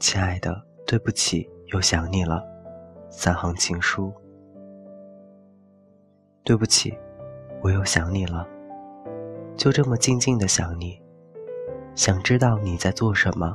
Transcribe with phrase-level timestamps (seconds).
[0.00, 2.42] 亲爱的，对不起，又想你了。
[3.10, 4.10] 三行情书。
[6.42, 6.96] 对不起，
[7.60, 8.48] 我又想你了。
[9.58, 10.98] 就这么静静的想你，
[11.94, 13.54] 想知道你在做什么，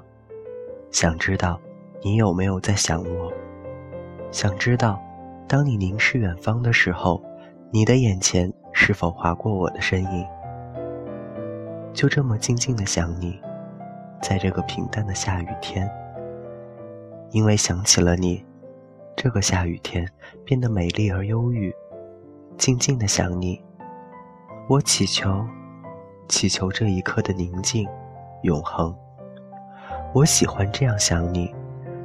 [0.92, 1.60] 想知道
[2.04, 3.34] 你有没有在想我，
[4.30, 5.02] 想知道
[5.48, 7.24] 当你凝视远方的时候，
[7.72, 10.28] 你的眼前是否划过我的身影。
[11.92, 13.42] 就这么静静的想你，
[14.22, 15.90] 在这个平淡的下雨天，
[17.32, 18.46] 因为想起了你，
[19.16, 20.10] 这个下雨天
[20.46, 21.74] 变得美丽而忧郁。
[22.58, 23.62] 静静的想你，
[24.70, 25.46] 我祈求，
[26.30, 27.86] 祈求这一刻的宁静，
[28.44, 28.96] 永恒。
[30.14, 31.54] 我喜欢这样想你，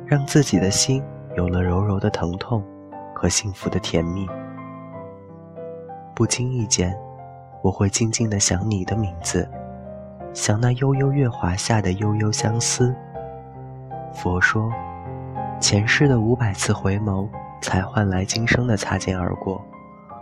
[0.04, 1.00] 让自己的心
[1.36, 2.64] 有了柔柔的疼痛
[3.14, 4.28] 和幸福的甜蜜。
[6.16, 6.92] 不经意间，
[7.62, 9.48] 我会静静的想你的名字。
[10.34, 12.94] 想那悠悠月华下的悠悠相思。
[14.12, 14.72] 佛说，
[15.60, 17.28] 前世的五百次回眸，
[17.60, 19.62] 才换来今生的擦肩而过。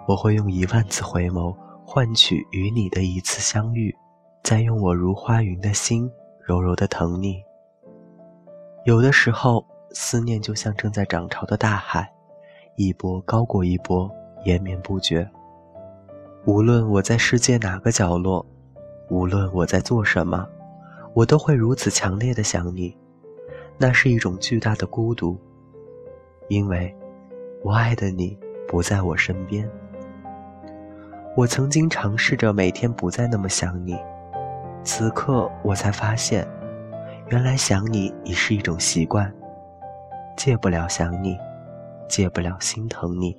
[0.06, 1.55] 我会用一万次回眸，
[1.86, 3.94] 换取与你的一次相遇，
[4.42, 6.11] 再用我如花云的心，
[6.44, 7.41] 柔柔的疼你。
[8.84, 12.11] 有的时候，思念就像正在涨潮的大海，
[12.75, 14.11] 一波高过一波，
[14.44, 15.28] 延绵不绝。
[16.47, 18.44] 无论我在世界哪个角落。
[19.11, 20.47] 无论我在做什么，
[21.14, 22.94] 我都会如此强烈的想你，
[23.79, 25.39] 那是一种巨大的孤独，
[26.48, 26.93] 因为，
[27.62, 29.69] 我爱的你不在我身边。
[31.37, 33.97] 我曾经尝试着每天不再那么想你，
[34.83, 36.45] 此刻我才发现，
[37.29, 39.33] 原来想你已是一种习惯，
[40.37, 41.39] 戒不了想你，
[42.09, 43.37] 戒不了心疼你。